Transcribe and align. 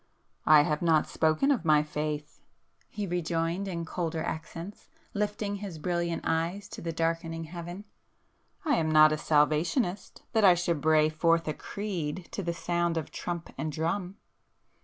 "I 0.47 0.63
have 0.63 0.81
not 0.81 1.07
spoken 1.07 1.51
of 1.51 1.63
my 1.63 1.83
faith,"—he 1.83 3.05
rejoined 3.05 3.67
in 3.67 3.85
colder 3.85 4.23
accents, 4.23 4.89
lifting 5.13 5.57
his 5.57 5.77
brilliant 5.77 6.23
eyes 6.25 6.67
to 6.69 6.81
the 6.81 6.91
darkening 6.91 7.43
heaven—"I 7.43 8.77
am 8.77 8.89
not 8.89 9.11
a 9.11 9.15
Salvationist, 9.19 10.23
that 10.33 10.43
I 10.43 10.55
should 10.55 10.81
bray 10.81 11.09
forth 11.09 11.47
a 11.47 11.53
creed 11.53 12.29
to 12.31 12.41
the 12.41 12.51
sound 12.51 12.97
of 12.97 13.11
trump 13.11 13.51
and 13.59 13.71
drum." 13.71 14.17